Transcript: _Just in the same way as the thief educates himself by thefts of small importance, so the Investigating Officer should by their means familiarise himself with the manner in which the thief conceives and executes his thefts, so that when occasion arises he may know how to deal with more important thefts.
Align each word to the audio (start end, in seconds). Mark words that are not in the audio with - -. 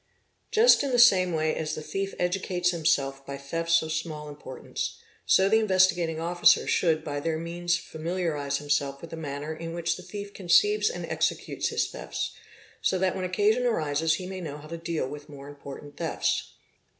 _Just 0.51 0.81
in 0.83 0.89
the 0.89 0.97
same 0.97 1.31
way 1.31 1.55
as 1.55 1.75
the 1.75 1.83
thief 1.83 2.15
educates 2.17 2.71
himself 2.71 3.23
by 3.23 3.37
thefts 3.37 3.83
of 3.83 3.91
small 3.93 4.29
importance, 4.29 4.97
so 5.27 5.47
the 5.47 5.59
Investigating 5.59 6.19
Officer 6.19 6.65
should 6.65 7.03
by 7.03 7.19
their 7.19 7.37
means 7.37 7.77
familiarise 7.77 8.57
himself 8.57 8.99
with 8.99 9.11
the 9.11 9.15
manner 9.15 9.53
in 9.53 9.75
which 9.75 9.97
the 9.97 10.01
thief 10.01 10.33
conceives 10.33 10.89
and 10.89 11.05
executes 11.05 11.67
his 11.67 11.87
thefts, 11.87 12.33
so 12.81 12.97
that 12.97 13.15
when 13.15 13.25
occasion 13.25 13.67
arises 13.67 14.15
he 14.15 14.25
may 14.25 14.41
know 14.41 14.57
how 14.57 14.67
to 14.67 14.75
deal 14.79 15.07
with 15.07 15.29
more 15.29 15.47
important 15.47 15.97
thefts. 15.97 16.51